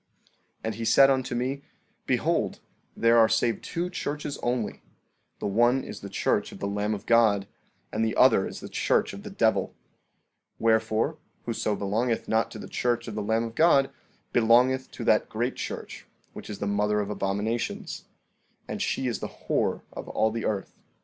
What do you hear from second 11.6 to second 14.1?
belongeth not to the church of the Lamb of God